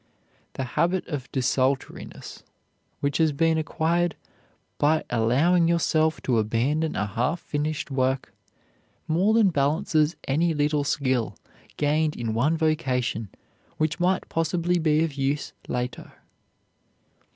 The 0.53 0.63
habit 0.63 1.07
of 1.07 1.31
desultoriness, 1.31 2.41
which 3.01 3.19
has 3.19 3.31
been 3.31 3.59
acquired 3.59 4.15
by 4.79 5.03
allowing 5.11 5.67
yourself 5.67 6.21
to 6.23 6.39
abandon 6.39 6.95
a 6.95 7.05
half 7.05 7.39
finished 7.39 7.91
work, 7.91 8.33
more 9.07 9.35
than 9.35 9.49
balances 9.51 10.15
any 10.27 10.55
little 10.55 10.83
skill 10.83 11.37
gained 11.77 12.15
in 12.15 12.33
one 12.33 12.57
vocation 12.57 13.29
which 13.77 13.99
might 13.99 14.27
possibly 14.27 14.79
be 14.79 15.03
of 15.03 15.13
use 15.13 15.53
later. 15.67 16.13